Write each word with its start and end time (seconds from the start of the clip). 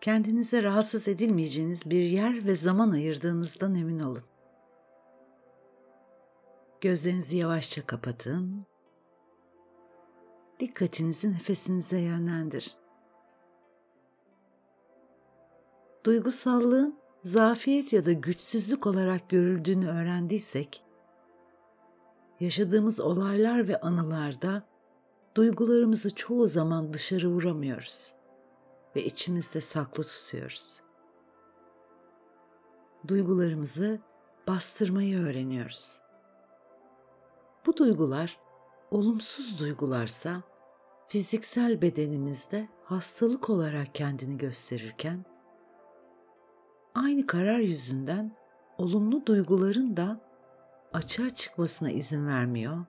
kendinize 0.00 0.62
rahatsız 0.62 1.08
edilmeyeceğiniz 1.08 1.90
bir 1.90 2.02
yer 2.02 2.46
ve 2.46 2.56
zaman 2.56 2.90
ayırdığınızdan 2.90 3.74
emin 3.74 4.00
olun. 4.00 4.22
Gözlerinizi 6.80 7.36
yavaşça 7.36 7.86
kapatın. 7.86 8.66
Dikkatinizi 10.60 11.32
nefesinize 11.32 11.98
yönlendirin. 11.98 12.72
Duygusallığın 16.04 16.98
zafiyet 17.24 17.92
ya 17.92 18.06
da 18.06 18.12
güçsüzlük 18.12 18.86
olarak 18.86 19.28
görüldüğünü 19.28 19.88
öğrendiysek, 19.88 20.84
yaşadığımız 22.40 23.00
olaylar 23.00 23.68
ve 23.68 23.80
anılarda 23.80 24.62
duygularımızı 25.34 26.14
çoğu 26.14 26.48
zaman 26.48 26.92
dışarı 26.92 27.28
vuramıyoruz 27.28 28.19
ve 28.96 29.04
içimizde 29.04 29.60
saklı 29.60 30.04
tutuyoruz. 30.04 30.80
Duygularımızı 33.08 34.00
bastırmayı 34.48 35.18
öğreniyoruz. 35.18 36.00
Bu 37.66 37.76
duygular 37.76 38.38
olumsuz 38.90 39.58
duygularsa 39.58 40.42
fiziksel 41.08 41.82
bedenimizde 41.82 42.68
hastalık 42.84 43.50
olarak 43.50 43.94
kendini 43.94 44.36
gösterirken 44.36 45.24
aynı 46.94 47.26
karar 47.26 47.58
yüzünden 47.58 48.34
olumlu 48.78 49.26
duyguların 49.26 49.96
da 49.96 50.20
açığa 50.92 51.30
çıkmasına 51.30 51.90
izin 51.90 52.26
vermiyor. 52.26 52.84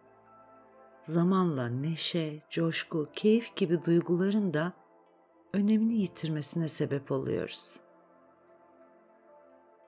Zamanla 1.04 1.68
neşe, 1.68 2.42
coşku, 2.50 3.10
keyif 3.14 3.56
gibi 3.56 3.86
duyguların 3.86 4.54
da 4.54 4.74
önemini 5.54 5.94
yitirmesine 5.94 6.70
sebep 6.70 7.12
oluyoruz. 7.12 7.80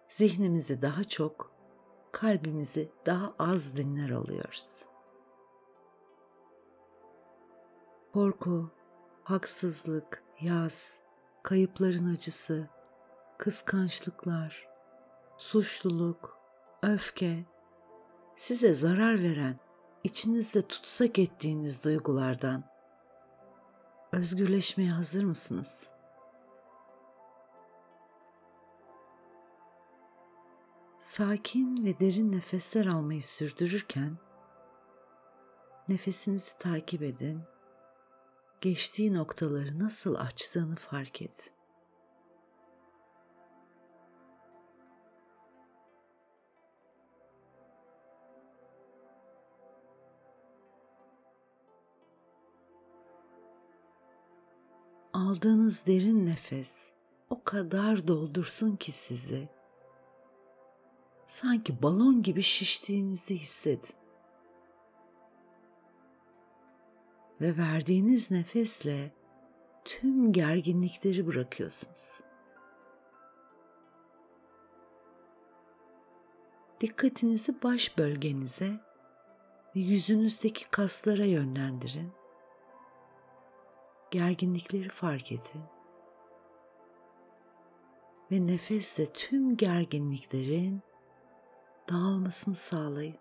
Zihnimizi 0.08 0.82
daha 0.82 1.04
çok, 1.04 1.52
kalbimizi 2.12 2.92
daha 3.06 3.34
az 3.40 3.78
dinler 3.78 4.10
oluyoruz. 4.10 4.86
Korku, 8.14 8.72
haksızlık, 9.24 10.24
yaz, 10.42 11.00
kayıpların 11.44 12.14
acısı, 12.14 12.68
kıskançlıklar, 13.38 14.68
suçluluk, 15.38 16.38
öfke, 16.84 17.46
size 18.36 18.74
zarar 18.74 19.24
veren, 19.24 19.60
içinizde 20.04 20.62
tutsak 20.62 21.20
ettiğiniz 21.20 21.84
duygulardan 21.84 22.73
özgürleşmeye 24.14 24.92
hazır 24.92 25.24
mısınız? 25.24 25.90
Sakin 31.00 31.86
ve 31.86 32.00
derin 32.00 32.32
nefesler 32.32 32.86
almayı 32.86 33.24
sürdürürken 33.24 34.18
nefesinizi 35.90 36.58
takip 36.58 37.02
edin. 37.02 37.42
Geçtiği 38.62 39.14
noktaları 39.14 39.80
nasıl 39.80 40.16
açtığını 40.16 40.76
fark 40.76 41.22
edin. 41.22 41.63
Aldığınız 55.14 55.86
derin 55.88 56.26
nefes 56.26 56.92
o 57.30 57.44
kadar 57.44 58.08
doldursun 58.08 58.76
ki 58.76 58.92
sizi. 58.92 59.50
Sanki 61.28 61.82
balon 61.84 62.24
gibi 62.24 62.42
şiştiğinizi 62.42 63.38
hissedin. 63.38 63.96
Ve 67.42 67.58
verdiğiniz 67.58 68.32
nefesle 68.32 69.12
tüm 69.86 70.34
gerginlikleri 70.34 71.28
bırakıyorsunuz. 71.28 72.22
Dikkatinizi 76.82 77.64
baş 77.64 77.98
bölgenize 77.98 78.80
ve 79.76 79.80
yüzünüzdeki 79.80 80.70
kaslara 80.70 81.26
yönlendirin 81.26 82.23
gerginlikleri 84.14 84.90
fark 84.90 85.32
edin. 85.32 85.64
Ve 88.32 88.46
nefesle 88.46 89.14
tüm 89.14 89.58
gerginliklerin 89.58 90.82
dağılmasını 91.90 92.56
sağlayın. 92.56 93.18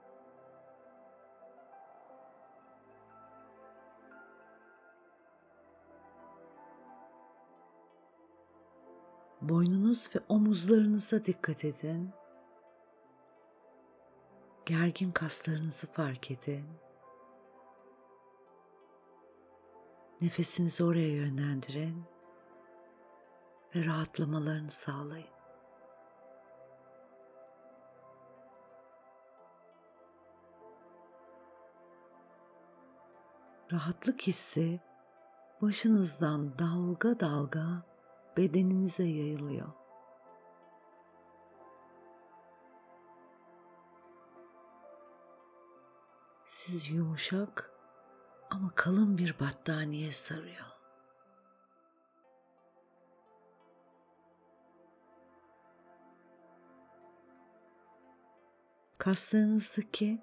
Boynunuz 9.40 10.10
ve 10.16 10.20
omuzlarınıza 10.28 11.24
dikkat 11.24 11.64
edin. 11.64 12.10
Gergin 14.66 15.12
kaslarınızı 15.12 15.86
fark 15.86 16.30
edin. 16.30 16.81
Nefesinizi 20.22 20.84
oraya 20.84 21.08
yönlendirin 21.08 22.04
ve 23.74 23.84
rahatlamalarını 23.84 24.70
sağlayın. 24.70 25.26
Rahatlık 33.72 34.22
hissi 34.22 34.80
başınızdan 35.62 36.58
dalga 36.58 37.20
dalga 37.20 37.82
bedeninize 38.36 39.04
yayılıyor. 39.04 39.68
Siz 46.46 46.90
yumuşak 46.90 47.71
ama 48.52 48.72
kalın 48.74 49.18
bir 49.18 49.34
battaniye 49.40 50.12
sarıyor. 50.12 50.66
Kaslarınızdaki 58.98 60.22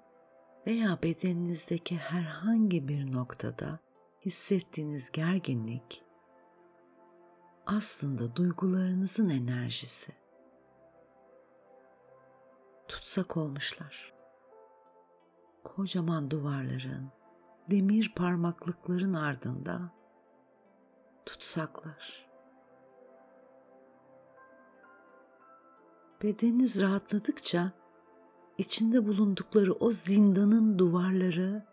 veya 0.66 0.98
bedeninizdeki 1.02 1.96
herhangi 1.96 2.88
bir 2.88 3.12
noktada 3.12 3.78
hissettiğiniz 4.24 5.10
gerginlik 5.10 6.02
aslında 7.66 8.36
duygularınızın 8.36 9.28
enerjisi. 9.28 10.12
Tutsak 12.88 13.36
olmuşlar. 13.36 14.12
Kocaman 15.64 16.30
duvarların, 16.30 17.10
demir 17.70 18.12
parmaklıkların 18.16 19.14
ardında 19.14 19.80
tutsaklar. 21.26 22.30
Bedeniniz 26.22 26.80
rahatladıkça 26.80 27.72
içinde 28.58 29.06
bulundukları 29.06 29.72
o 29.72 29.90
zindanın 29.90 30.78
duvarları 30.78 31.66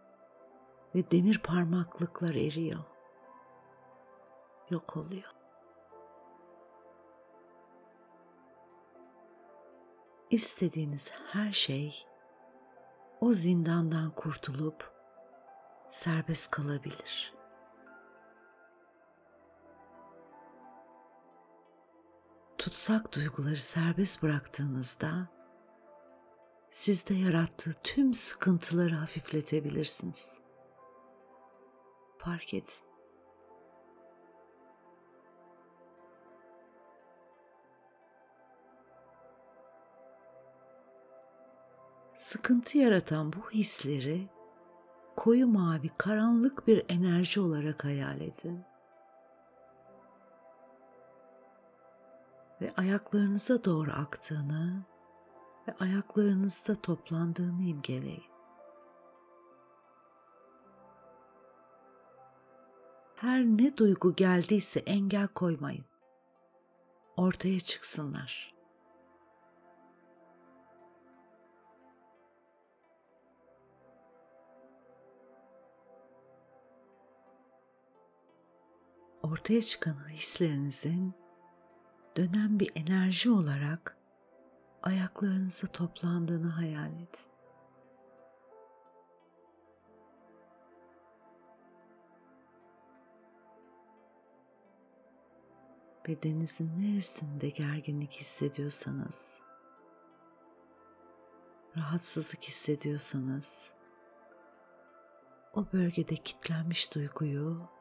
ve 0.96 1.12
demir 1.12 1.42
parmaklıklar 1.44 2.36
eriyor. 2.36 2.84
Yok 4.70 4.98
oluyor. 4.98 5.34
İstediğiniz 10.30 11.12
her 11.12 11.52
şey 11.52 12.06
o 13.22 13.34
zindandan 13.34 14.12
kurtulup 14.12 14.97
serbest 15.90 16.52
kalabilir. 16.52 17.34
Tutsak 22.58 23.16
duyguları 23.16 23.56
serbest 23.56 24.24
bıraktığınızda 24.24 25.28
sizde 26.70 27.14
yarattığı 27.14 27.74
tüm 27.84 28.14
sıkıntıları 28.14 28.96
hafifletebilirsiniz. 28.96 30.40
Fark 32.18 32.54
edin. 32.54 32.88
Sıkıntı 42.14 42.78
yaratan 42.78 43.34
bu 43.34 43.52
hisleri 43.52 44.28
koyu 45.28 45.48
mavi 45.48 45.90
karanlık 45.98 46.68
bir 46.68 46.86
enerji 46.90 47.40
olarak 47.40 47.84
hayal 47.84 48.22
edin. 48.22 48.64
ve 52.62 52.72
ayaklarınıza 52.78 53.64
doğru 53.64 53.92
aktığını 53.92 54.84
ve 55.68 55.76
ayaklarınızda 55.80 56.76
toplandığını 56.76 57.64
imgeleyin. 57.64 58.24
Her 63.16 63.44
ne 63.44 63.78
duygu 63.78 64.16
geldiyse 64.16 64.80
engel 64.80 65.28
koymayın. 65.28 65.86
Ortaya 67.18 67.60
çıksınlar. 67.60 68.57
Ortaya 79.32 79.62
çıkan 79.62 80.10
hislerinizin 80.10 81.14
dönen 82.18 82.60
bir 82.60 82.72
enerji 82.76 83.32
olarak 83.32 83.98
ayaklarınıza 84.84 85.68
toplandığını 85.68 86.48
hayal 86.48 86.94
edin. 86.94 87.08
Bedeninizin 96.08 96.72
neresinde 96.78 97.50
gerginlik 97.50 98.12
hissediyorsanız, 98.12 99.42
rahatsızlık 101.78 102.44
hissediyorsanız, 102.44 103.74
o 105.54 105.66
bölgede 105.74 106.16
kitlenmiş 106.16 106.96
duyguyu 106.96 107.77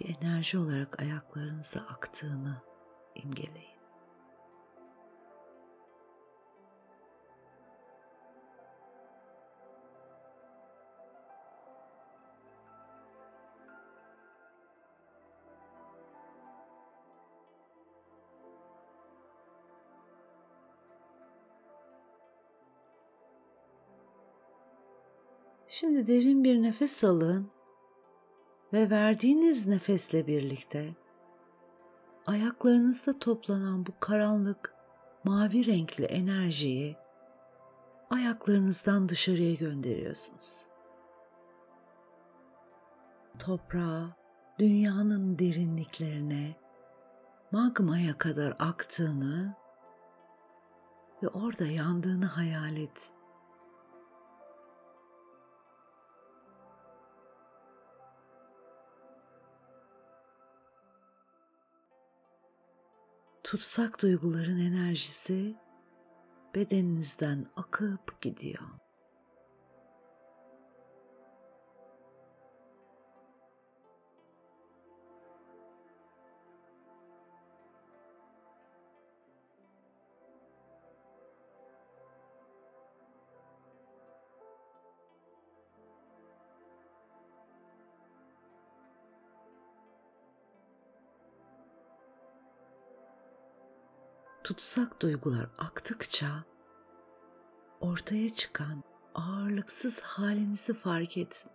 bir 0.00 0.16
enerji 0.16 0.58
olarak 0.58 1.02
ayaklarınıza 1.02 1.80
aktığını 1.80 2.62
imgeleyin. 3.14 3.76
Şimdi 25.68 26.06
derin 26.06 26.44
bir 26.44 26.62
nefes 26.62 27.04
alın 27.04 27.55
ve 28.72 28.90
verdiğiniz 28.90 29.66
nefesle 29.66 30.26
birlikte 30.26 30.94
ayaklarınızda 32.26 33.18
toplanan 33.18 33.86
bu 33.86 33.90
karanlık 34.00 34.74
mavi 35.24 35.66
renkli 35.66 36.04
enerjiyi 36.04 36.96
ayaklarınızdan 38.10 39.08
dışarıya 39.08 39.54
gönderiyorsunuz. 39.54 40.66
Toprağa, 43.38 44.16
dünyanın 44.58 45.38
derinliklerine, 45.38 46.56
magmaya 47.52 48.18
kadar 48.18 48.56
aktığını 48.58 49.54
ve 51.22 51.28
orada 51.28 51.66
yandığını 51.66 52.26
hayal 52.26 52.76
edin. 52.76 53.15
Tutsak 63.46 64.02
duyguların 64.02 64.58
enerjisi 64.58 65.56
bedeninizden 66.54 67.46
akıp 67.56 68.22
gidiyor. 68.22 68.62
Tutsak 94.46 95.02
duygular 95.02 95.46
aktıkça 95.58 96.44
ortaya 97.80 98.28
çıkan 98.28 98.84
ağırlıksız 99.14 100.00
halinizi 100.00 100.74
fark 100.74 101.16
edin. 101.16 101.50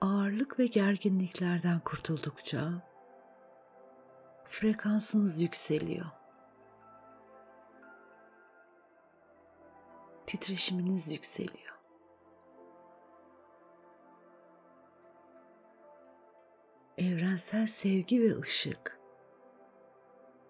Ağırlık 0.00 0.58
ve 0.58 0.66
gerginliklerden 0.66 1.80
kurtuldukça 1.80 2.70
frekansınız 4.44 5.40
yükseliyor. 5.40 6.06
Titreşiminiz 10.26 11.12
yükseliyor. 11.12 11.69
Evrensel 17.00 17.66
sevgi 17.66 18.22
ve 18.22 18.40
ışık 18.40 18.98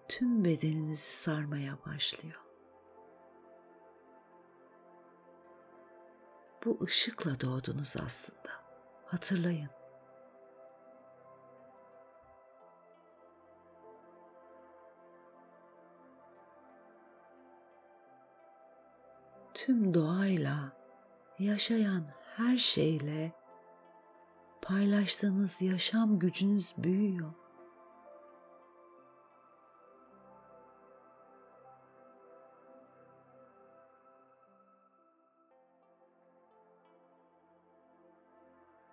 tüm 0.07 0.45
bedeninizi 0.45 1.11
sarmaya 1.11 1.77
başlıyor. 1.85 2.41
Bu 6.65 6.79
ışıkla 6.83 7.41
doğdunuz 7.41 7.95
aslında. 8.05 8.51
Hatırlayın. 9.05 9.69
Tüm 19.53 19.93
doğayla, 19.93 20.77
yaşayan 21.39 22.05
her 22.35 22.57
şeyle 22.57 23.40
paylaştığınız 24.71 25.61
yaşam 25.61 26.19
gücünüz 26.19 26.73
büyüyor. 26.77 27.33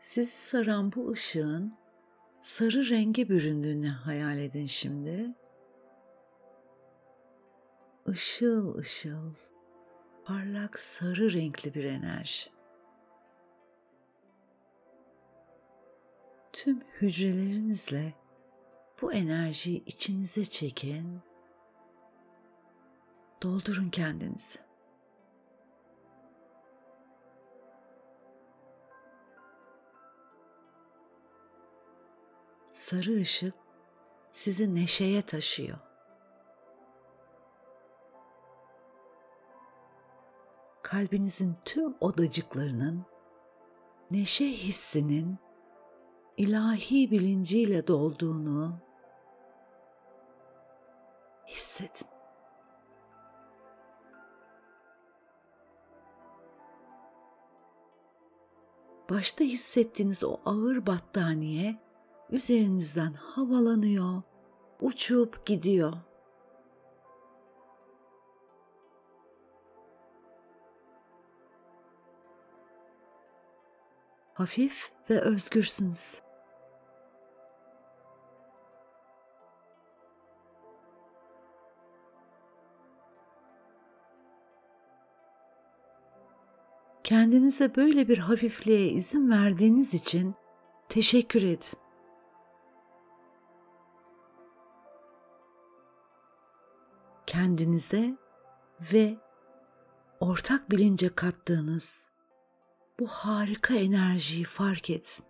Sizi 0.00 0.30
saran 0.30 0.92
bu 0.92 1.10
ışığın 1.10 1.74
sarı 2.42 2.88
renge 2.88 3.28
büründüğünü 3.28 3.88
hayal 3.88 4.38
edin 4.38 4.66
şimdi. 4.66 5.34
Işıl 8.06 8.74
ışıl, 8.78 9.34
parlak 10.24 10.80
sarı 10.80 11.32
renkli 11.32 11.74
bir 11.74 11.84
enerji. 11.84 12.57
Tüm 16.52 16.80
hücrelerinizle 16.80 18.14
bu 19.02 19.12
enerjiyi 19.12 19.84
içinize 19.84 20.44
çekin. 20.44 21.20
Doldurun 23.42 23.90
kendinizi. 23.90 24.58
Sarı 32.72 33.20
ışık 33.20 33.54
sizi 34.32 34.74
neşeye 34.74 35.22
taşıyor. 35.22 35.78
Kalbinizin 40.82 41.56
tüm 41.64 41.94
odacıklarının 42.00 43.06
neşe 44.10 44.44
hissinin 44.44 45.38
ilahi 46.38 47.10
bilinciyle 47.10 47.86
dolduğunu 47.86 48.78
hissedin. 51.46 52.08
Başta 59.10 59.44
hissettiğiniz 59.44 60.24
o 60.24 60.36
ağır 60.44 60.86
battaniye 60.86 61.76
üzerinizden 62.30 63.12
havalanıyor, 63.12 64.22
uçup 64.80 65.46
gidiyor. 65.46 65.92
hafif 74.38 74.92
ve 75.10 75.20
özgürsünüz. 75.20 76.27
Kendinize 87.08 87.76
böyle 87.76 88.08
bir 88.08 88.18
hafifliğe 88.18 88.88
izin 88.88 89.30
verdiğiniz 89.30 89.94
için 89.94 90.34
teşekkür 90.88 91.42
edin. 91.42 91.78
Kendinize 97.26 98.16
ve 98.92 99.16
ortak 100.20 100.70
bilince 100.70 101.14
kattığınız 101.14 102.10
bu 103.00 103.06
harika 103.06 103.74
enerjiyi 103.74 104.44
fark 104.44 104.90
edin. 104.90 105.24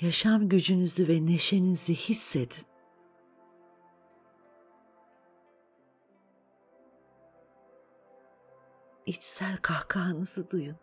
Yaşam 0.00 0.48
gücünüzü 0.48 1.08
ve 1.08 1.26
neşenizi 1.26 1.94
hissedin. 1.94 2.71
İçsel 9.06 9.56
kahkahanızı 9.56 10.50
duyun. 10.50 10.76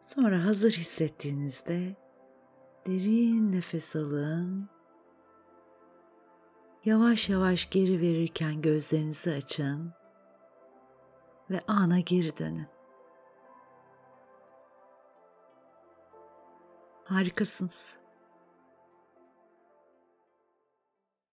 Sonra 0.00 0.44
hazır 0.44 0.72
hissettiğinizde 0.72 1.96
derin 2.86 3.52
nefes 3.52 3.96
alın. 3.96 4.68
Yavaş 6.84 7.28
yavaş 7.28 7.70
geri 7.70 8.00
verirken 8.00 8.62
gözlerinizi 8.62 9.30
açın 9.30 9.92
ve 11.50 11.60
ana 11.68 12.00
geri 12.00 12.38
dönün. 12.38 12.68
Harikasınız. 17.04 17.99